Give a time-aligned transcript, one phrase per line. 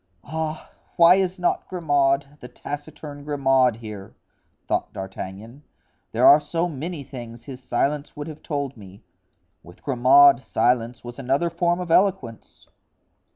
[0.23, 0.71] "Ah!
[0.95, 4.15] why is not Grimaud, the taciturn Grimaud, here?"
[4.67, 5.61] thought D'Artagnan,
[6.11, 9.03] "there are so many things his silence would have told me;
[9.61, 12.65] with Grimaud silence was another form of eloquence!"